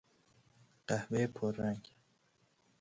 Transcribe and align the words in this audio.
قهوه 0.87 1.27
پررنگ 1.27 1.91